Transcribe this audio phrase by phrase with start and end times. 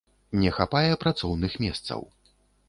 [0.43, 2.01] Не хапае працоўных месцаў.